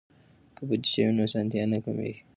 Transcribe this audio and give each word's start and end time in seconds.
که 0.55 0.61
بودیجه 0.67 1.01
وي 1.05 1.13
نو 1.15 1.23
اسانتیا 1.27 1.63
نه 1.71 1.77
کمېږي. 1.85 2.21